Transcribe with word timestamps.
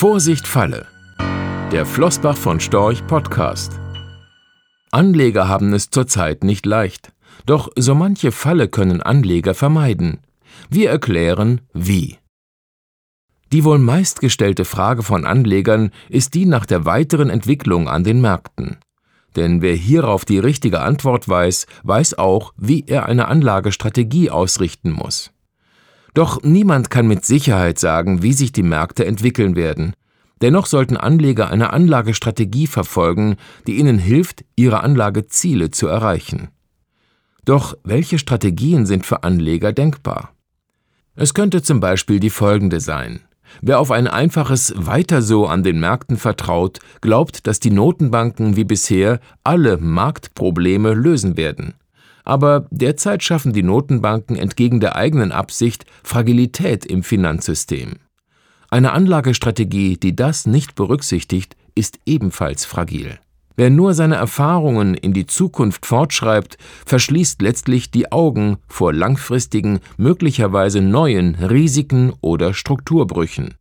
Vorsicht 0.00 0.46
Falle. 0.46 0.86
Der 1.72 1.84
Flossbach 1.84 2.36
von 2.36 2.60
Storch 2.60 3.04
Podcast. 3.08 3.80
Anleger 4.92 5.48
haben 5.48 5.72
es 5.72 5.90
zurzeit 5.90 6.44
nicht 6.44 6.66
leicht. 6.66 7.12
Doch 7.46 7.68
so 7.74 7.96
manche 7.96 8.30
Falle 8.30 8.68
können 8.68 9.02
Anleger 9.02 9.54
vermeiden. 9.54 10.20
Wir 10.70 10.90
erklären, 10.90 11.62
wie. 11.72 12.16
Die 13.50 13.64
wohl 13.64 13.80
meistgestellte 13.80 14.64
Frage 14.64 15.02
von 15.02 15.26
Anlegern 15.26 15.90
ist 16.08 16.34
die 16.34 16.46
nach 16.46 16.64
der 16.64 16.84
weiteren 16.84 17.28
Entwicklung 17.28 17.88
an 17.88 18.04
den 18.04 18.20
Märkten. 18.20 18.76
Denn 19.34 19.62
wer 19.62 19.74
hierauf 19.74 20.24
die 20.24 20.38
richtige 20.38 20.80
Antwort 20.80 21.28
weiß, 21.28 21.66
weiß 21.82 22.18
auch, 22.18 22.54
wie 22.56 22.84
er 22.86 23.06
eine 23.06 23.26
Anlagestrategie 23.26 24.30
ausrichten 24.30 24.92
muss. 24.92 25.32
Doch 26.14 26.42
niemand 26.42 26.90
kann 26.90 27.06
mit 27.06 27.24
Sicherheit 27.24 27.78
sagen, 27.78 28.22
wie 28.22 28.32
sich 28.32 28.52
die 28.52 28.62
Märkte 28.62 29.04
entwickeln 29.04 29.56
werden. 29.56 29.94
Dennoch 30.40 30.66
sollten 30.66 30.96
Anleger 30.96 31.50
eine 31.50 31.72
Anlagestrategie 31.72 32.66
verfolgen, 32.66 33.36
die 33.66 33.76
ihnen 33.76 33.98
hilft, 33.98 34.44
ihre 34.56 34.82
Anlageziele 34.82 35.70
zu 35.70 35.88
erreichen. 35.88 36.48
Doch 37.44 37.76
welche 37.82 38.18
Strategien 38.18 38.86
sind 38.86 39.06
für 39.06 39.24
Anleger 39.24 39.72
denkbar? 39.72 40.34
Es 41.16 41.34
könnte 41.34 41.62
zum 41.62 41.80
Beispiel 41.80 42.20
die 42.20 42.30
folgende 42.30 42.78
sein. 42.80 43.20
Wer 43.60 43.80
auf 43.80 43.90
ein 43.90 44.06
einfaches 44.06 44.72
Weiter 44.76 45.22
so 45.22 45.46
an 45.46 45.62
den 45.62 45.80
Märkten 45.80 46.16
vertraut, 46.16 46.78
glaubt, 47.00 47.46
dass 47.46 47.58
die 47.58 47.70
Notenbanken 47.70 48.56
wie 48.56 48.64
bisher 48.64 49.20
alle 49.42 49.78
Marktprobleme 49.78 50.94
lösen 50.94 51.36
werden. 51.36 51.74
Aber 52.28 52.66
derzeit 52.70 53.22
schaffen 53.22 53.54
die 53.54 53.62
Notenbanken 53.62 54.36
entgegen 54.36 54.80
der 54.80 54.96
eigenen 54.96 55.32
Absicht 55.32 55.86
Fragilität 56.04 56.84
im 56.84 57.02
Finanzsystem. 57.02 57.94
Eine 58.68 58.92
Anlagestrategie, 58.92 59.96
die 59.96 60.14
das 60.14 60.46
nicht 60.46 60.74
berücksichtigt, 60.74 61.56
ist 61.74 61.98
ebenfalls 62.04 62.66
fragil. 62.66 63.18
Wer 63.56 63.70
nur 63.70 63.94
seine 63.94 64.16
Erfahrungen 64.16 64.92
in 64.92 65.14
die 65.14 65.24
Zukunft 65.24 65.86
fortschreibt, 65.86 66.58
verschließt 66.84 67.40
letztlich 67.40 67.90
die 67.90 68.12
Augen 68.12 68.58
vor 68.68 68.92
langfristigen, 68.92 69.80
möglicherweise 69.96 70.82
neuen 70.82 71.34
Risiken 71.36 72.12
oder 72.20 72.52
Strukturbrüchen. 72.52 73.54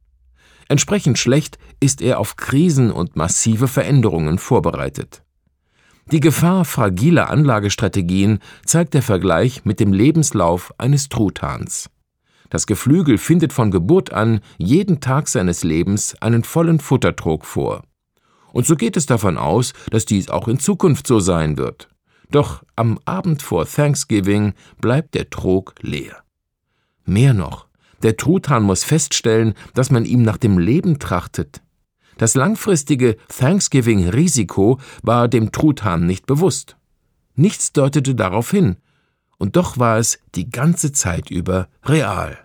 Entsprechend 0.68 1.18
schlecht 1.18 1.58
ist 1.80 2.02
er 2.02 2.20
auf 2.20 2.36
Krisen 2.36 2.92
und 2.92 3.16
massive 3.16 3.70
Veränderungen 3.70 4.40
vorbereitet. 4.40 5.24
Die 6.12 6.22
Gefahr 6.22 6.64
fragiler 6.64 7.30
Anlagestrategien 7.30 8.40
zeigt 8.66 8.94
der 8.94 9.02
Vergleich 9.02 9.66
mit 9.66 9.82
dem 9.82 9.92
Lebenslauf 9.92 10.74
eines 10.78 11.10
Truthahns. 11.10 11.90
Das 12.50 12.66
Geflügel 12.66 13.18
findet 13.18 13.52
von 13.52 13.72
Geburt 13.72 14.14
an 14.14 14.40
jeden 14.58 15.02
Tag 15.02 15.28
seines 15.28 15.66
Lebens 15.66 16.16
einen 16.22 16.46
vollen 16.46 16.80
Futtertrog 16.80 17.46
vor. 17.46 17.84
Und 18.54 18.66
so 18.66 18.78
geht 18.78 18.96
es 18.96 19.06
davon 19.06 19.38
aus, 19.38 19.74
dass 19.92 20.06
dies 20.06 20.30
auch 20.30 20.48
in 20.48 20.60
Zukunft 20.60 21.08
so 21.08 21.20
sein 21.20 21.58
wird. 21.58 21.90
Doch 22.32 22.64
am 22.78 23.00
Abend 23.04 23.42
vor 23.42 23.66
Thanksgiving 23.66 24.54
bleibt 24.80 25.14
der 25.14 25.30
Trog 25.30 25.76
leer. 25.82 26.24
Mehr 27.06 27.34
noch, 27.34 27.68
der 28.02 28.16
Truthahn 28.16 28.64
muss 28.64 28.86
feststellen, 28.86 29.56
dass 29.74 29.92
man 29.92 30.06
ihm 30.06 30.22
nach 30.22 30.38
dem 30.38 30.58
Leben 30.58 31.00
trachtet, 31.00 31.62
das 32.18 32.36
langfristige 32.36 33.18
Thanksgiving-Risiko 33.30 34.80
war 35.02 35.28
dem 35.28 35.52
Truthahn 35.52 36.06
nicht 36.06 36.26
bewusst. 36.26 36.78
Nichts 37.36 37.72
deutete 37.72 38.16
darauf 38.16 38.52
hin, 38.52 38.78
und 39.38 39.56
doch 39.56 39.78
war 39.78 39.98
es 39.98 40.20
die 40.36 40.50
ganze 40.50 40.92
Zeit 40.92 41.30
über 41.30 41.68
real. 41.84 42.38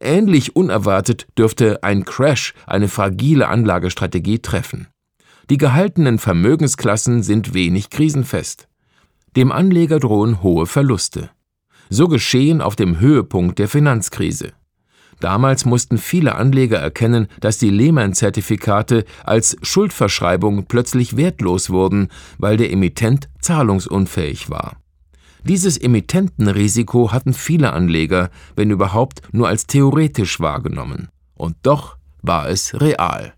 Ähnlich 0.00 0.54
unerwartet 0.54 1.26
dürfte 1.36 1.82
ein 1.82 2.04
Crash 2.04 2.54
eine 2.66 2.88
fragile 2.88 3.48
Anlagestrategie 3.48 4.40
treffen. 4.40 4.88
Die 5.50 5.56
gehaltenen 5.56 6.18
Vermögensklassen 6.18 7.22
sind 7.22 7.54
wenig 7.54 7.90
krisenfest. 7.90 8.68
Dem 9.36 9.50
Anleger 9.50 9.98
drohen 9.98 10.42
hohe 10.42 10.66
Verluste. 10.66 11.30
So 11.90 12.06
geschehen 12.08 12.60
auf 12.60 12.76
dem 12.76 13.00
Höhepunkt 13.00 13.58
der 13.58 13.68
Finanzkrise. 13.68 14.52
Damals 15.20 15.64
mussten 15.64 15.98
viele 15.98 16.36
Anleger 16.36 16.78
erkennen, 16.78 17.28
dass 17.40 17.58
die 17.58 17.70
Lehman-Zertifikate 17.70 19.04
als 19.24 19.56
Schuldverschreibung 19.62 20.66
plötzlich 20.66 21.16
wertlos 21.16 21.70
wurden, 21.70 22.08
weil 22.38 22.56
der 22.56 22.70
Emittent 22.70 23.28
zahlungsunfähig 23.40 24.48
war. 24.48 24.76
Dieses 25.44 25.78
Emittentenrisiko 25.78 27.12
hatten 27.12 27.32
viele 27.32 27.72
Anleger, 27.72 28.30
wenn 28.54 28.70
überhaupt, 28.70 29.22
nur 29.32 29.48
als 29.48 29.66
theoretisch 29.66 30.40
wahrgenommen. 30.40 31.08
Und 31.34 31.56
doch 31.62 31.96
war 32.22 32.48
es 32.48 32.80
real. 32.80 33.34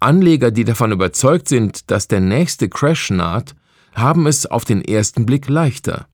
Anleger, 0.00 0.50
die 0.50 0.64
davon 0.64 0.92
überzeugt 0.92 1.48
sind, 1.48 1.90
dass 1.90 2.08
der 2.08 2.20
nächste 2.20 2.68
Crash 2.68 3.10
naht, 3.10 3.54
haben 3.94 4.26
es 4.26 4.46
auf 4.46 4.64
den 4.64 4.82
ersten 4.82 5.26
Blick 5.26 5.48
leichter. 5.48 6.06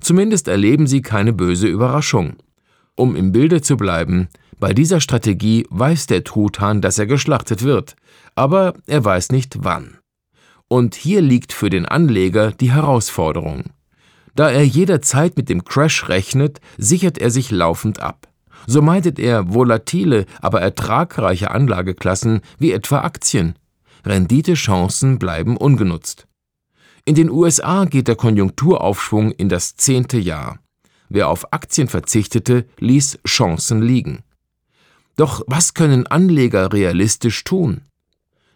Zumindest 0.00 0.48
erleben 0.48 0.86
sie 0.86 1.02
keine 1.02 1.32
böse 1.32 1.66
Überraschung. 1.66 2.36
Um 2.98 3.14
im 3.14 3.30
Bilde 3.30 3.62
zu 3.62 3.76
bleiben, 3.76 4.26
bei 4.58 4.74
dieser 4.74 5.00
Strategie 5.00 5.64
weiß 5.70 6.08
der 6.08 6.24
Truthahn, 6.24 6.80
dass 6.80 6.98
er 6.98 7.06
geschlachtet 7.06 7.62
wird, 7.62 7.94
aber 8.34 8.74
er 8.88 9.04
weiß 9.04 9.30
nicht 9.30 9.58
wann. 9.62 9.98
Und 10.66 10.96
hier 10.96 11.20
liegt 11.20 11.52
für 11.52 11.70
den 11.70 11.86
Anleger 11.86 12.50
die 12.50 12.72
Herausforderung. 12.72 13.66
Da 14.34 14.50
er 14.50 14.64
jederzeit 14.64 15.36
mit 15.36 15.48
dem 15.48 15.62
Crash 15.64 16.08
rechnet, 16.08 16.60
sichert 16.76 17.18
er 17.18 17.30
sich 17.30 17.52
laufend 17.52 18.00
ab. 18.00 18.26
So 18.66 18.82
meidet 18.82 19.20
er 19.20 19.54
volatile, 19.54 20.26
aber 20.42 20.60
ertragreiche 20.60 21.52
Anlageklassen 21.52 22.40
wie 22.58 22.72
etwa 22.72 23.02
Aktien. 23.02 23.54
Renditechancen 24.04 25.20
bleiben 25.20 25.56
ungenutzt. 25.56 26.26
In 27.04 27.14
den 27.14 27.30
USA 27.30 27.84
geht 27.84 28.08
der 28.08 28.16
Konjunkturaufschwung 28.16 29.30
in 29.30 29.48
das 29.48 29.76
zehnte 29.76 30.18
Jahr. 30.18 30.58
Wer 31.08 31.28
auf 31.28 31.52
Aktien 31.52 31.88
verzichtete, 31.88 32.66
ließ 32.78 33.20
Chancen 33.26 33.82
liegen. 33.82 34.22
Doch 35.16 35.42
was 35.46 35.74
können 35.74 36.06
Anleger 36.06 36.72
realistisch 36.72 37.42
tun? 37.44 37.82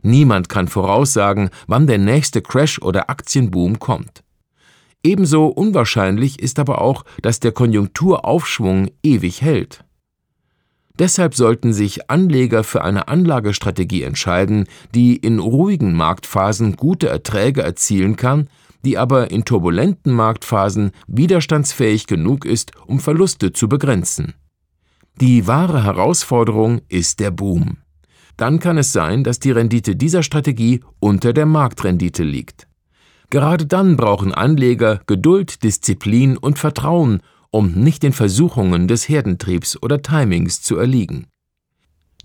Niemand 0.03 0.49
kann 0.49 0.69
voraussagen, 0.69 1.51
wann 1.67 1.87
der 1.87 1.99
nächste 1.99 2.43
Crash 2.43 2.81
oder 2.81 3.09
Aktienboom 3.09 3.79
kommt. 3.79 4.23
Ebenso 5.05 5.47
unwahrscheinlich 5.47 6.41
ist 6.41 6.59
aber 6.59 6.81
auch, 6.81 7.05
dass 7.23 7.41
der 7.41 7.53
Konjunkturaufschwung 7.53 8.91
ewig 9.03 9.43
hält. 9.43 9.85
Deshalb 10.99 11.35
sollten 11.35 11.73
sich 11.73 12.11
Anleger 12.11 12.65
für 12.65 12.85
eine 12.85 13.09
Anlagestrategie 13.09 14.03
entscheiden, 14.03 14.67
die 14.95 15.17
in 15.17 15.39
ruhigen 15.39 15.95
Marktphasen 15.95 16.77
gute 16.77 17.09
Erträge 17.09 17.63
erzielen 17.63 18.17
kann 18.17 18.49
die 18.85 18.99
aber 18.99 19.31
in 19.31 19.45
turbulenten 19.45 20.13
Marktphasen 20.13 20.93
widerstandsfähig 21.07 22.07
genug 22.07 22.45
ist, 22.45 22.73
um 22.87 23.01
Verluste 23.01 23.53
zu 23.53 23.69
begrenzen. 23.69 24.35
Die 25.21 25.47
wahre 25.47 25.85
Herausforderung 25.85 26.81
ist 26.89 27.21
der 27.21 27.31
Boom. 27.31 27.79
Dann 28.37 28.59
kann 28.59 28.79
es 28.79 28.93
sein, 28.93 29.25
dass 29.25 29.39
die 29.39 29.51
Rendite 29.51 29.95
dieser 29.95 30.23
Strategie 30.23 30.81
unter 31.01 31.33
der 31.33 31.47
Marktrendite 31.47 32.25
liegt. 32.25 32.67
Gerade 33.31 33.67
dann 33.67 33.97
brauchen 33.97 34.33
Anleger 34.35 35.01
Geduld, 35.07 35.63
Disziplin 35.63 36.37
und 36.37 36.59
Vertrauen, 36.59 37.23
um 37.51 37.73
nicht 37.73 38.03
den 38.03 38.13
Versuchungen 38.13 38.89
des 38.89 39.09
Herdentriebs 39.09 39.81
oder 39.83 40.03
Timings 40.03 40.63
zu 40.63 40.77
erliegen. 40.77 41.27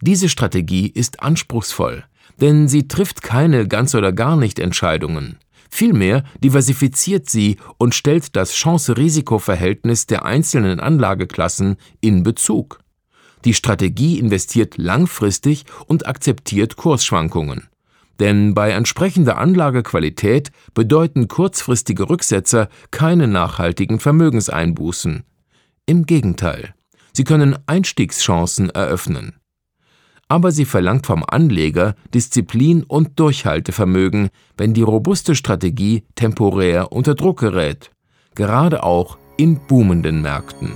Diese 0.01 0.29
Strategie 0.29 0.87
ist 0.87 1.21
anspruchsvoll, 1.21 2.03
denn 2.39 2.67
sie 2.67 2.87
trifft 2.87 3.21
keine 3.21 3.67
ganz 3.67 3.95
oder 3.95 4.13
gar 4.13 4.37
nicht 4.37 4.59
Entscheidungen. 4.59 5.37
Vielmehr 5.69 6.23
diversifiziert 6.43 7.29
sie 7.29 7.57
und 7.77 7.95
stellt 7.95 8.35
das 8.35 8.53
Chance-Risiko-Verhältnis 8.53 10.07
der 10.07 10.25
einzelnen 10.25 10.79
Anlageklassen 10.79 11.77
in 12.01 12.23
Bezug. 12.23 12.79
Die 13.45 13.53
Strategie 13.53 14.19
investiert 14.19 14.77
langfristig 14.77 15.65
und 15.85 16.07
akzeptiert 16.07 16.75
Kursschwankungen. 16.75 17.67
Denn 18.19 18.55
bei 18.55 18.71
entsprechender 18.71 19.37
Anlagequalität 19.37 20.51
bedeuten 20.73 21.27
kurzfristige 21.27 22.09
Rücksetzer 22.09 22.67
keine 22.89 23.27
nachhaltigen 23.27 23.99
Vermögenseinbußen. 23.99 25.23
Im 25.85 26.05
Gegenteil, 26.05 26.73
sie 27.13 27.23
können 27.23 27.57
Einstiegschancen 27.67 28.71
eröffnen 28.71 29.35
aber 30.27 30.51
sie 30.51 30.65
verlangt 30.65 31.05
vom 31.05 31.23
Anleger 31.25 31.95
Disziplin 32.13 32.83
und 32.83 33.19
Durchhaltevermögen, 33.19 34.29
wenn 34.57 34.73
die 34.73 34.81
robuste 34.81 35.35
Strategie 35.35 36.03
temporär 36.15 36.91
unter 36.91 37.15
Druck 37.15 37.39
gerät, 37.39 37.91
gerade 38.35 38.83
auch 38.83 39.17
in 39.37 39.59
boomenden 39.67 40.21
Märkten. 40.21 40.73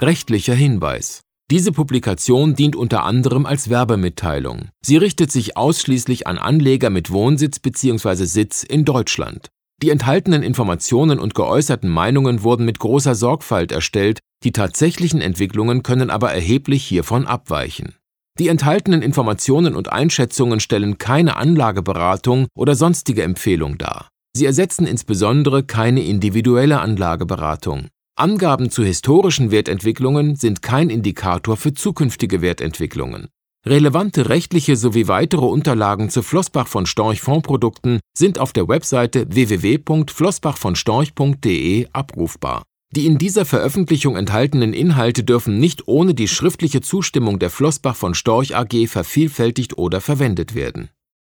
Rechtlicher 0.00 0.54
Hinweis 0.54 1.24
diese 1.50 1.72
Publikation 1.72 2.54
dient 2.54 2.74
unter 2.74 3.04
anderem 3.04 3.44
als 3.44 3.68
Werbemitteilung. 3.68 4.70
Sie 4.80 4.96
richtet 4.96 5.30
sich 5.30 5.58
ausschließlich 5.58 6.26
an 6.26 6.38
Anleger 6.38 6.88
mit 6.88 7.10
Wohnsitz 7.10 7.58
bzw. 7.58 8.24
Sitz 8.24 8.62
in 8.62 8.86
Deutschland. 8.86 9.48
Die 9.82 9.90
enthaltenen 9.90 10.42
Informationen 10.42 11.18
und 11.18 11.34
geäußerten 11.34 11.90
Meinungen 11.90 12.42
wurden 12.42 12.64
mit 12.64 12.78
großer 12.78 13.14
Sorgfalt 13.14 13.72
erstellt, 13.72 14.20
die 14.44 14.52
tatsächlichen 14.52 15.20
Entwicklungen 15.20 15.82
können 15.82 16.10
aber 16.10 16.32
erheblich 16.32 16.84
hiervon 16.84 17.26
abweichen. 17.26 17.94
Die 18.38 18.48
enthaltenen 18.48 19.02
Informationen 19.02 19.74
und 19.74 19.92
Einschätzungen 19.92 20.60
stellen 20.60 20.98
keine 20.98 21.36
Anlageberatung 21.36 22.46
oder 22.54 22.74
sonstige 22.74 23.22
Empfehlung 23.22 23.78
dar. 23.78 24.08
Sie 24.36 24.44
ersetzen 24.44 24.86
insbesondere 24.86 25.62
keine 25.62 26.02
individuelle 26.02 26.80
Anlageberatung. 26.80 27.86
Angaben 28.16 28.70
zu 28.70 28.84
historischen 28.84 29.50
Wertentwicklungen 29.50 30.36
sind 30.36 30.62
kein 30.62 30.88
Indikator 30.90 31.56
für 31.56 31.74
zukünftige 31.74 32.42
Wertentwicklungen. 32.42 33.26
Relevante 33.66 34.28
rechtliche 34.28 34.76
sowie 34.76 35.08
weitere 35.08 35.46
Unterlagen 35.46 36.10
zu 36.10 36.22
Flossbach 36.22 36.68
von 36.68 36.86
Storch 36.86 37.22
Fondsprodukten 37.22 37.98
sind 38.16 38.38
auf 38.38 38.52
der 38.52 38.68
Webseite 38.68 39.26
www.flossbachvonstorch.de 39.30 41.88
abrufbar. 41.92 42.62
Die 42.94 43.06
in 43.06 43.18
dieser 43.18 43.44
Veröffentlichung 43.44 44.16
enthaltenen 44.16 44.72
Inhalte 44.72 45.24
dürfen 45.24 45.58
nicht 45.58 45.88
ohne 45.88 46.14
die 46.14 46.28
schriftliche 46.28 46.80
Zustimmung 46.80 47.40
der 47.40 47.50
Flossbach 47.50 47.96
von 47.96 48.14
Storch 48.14 48.54
AG 48.54 48.86
vervielfältigt 48.86 49.76
oder 49.76 50.00
verwendet 50.00 50.54
werden 50.54 50.90